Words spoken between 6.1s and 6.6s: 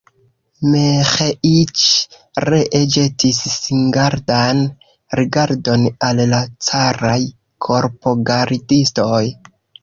la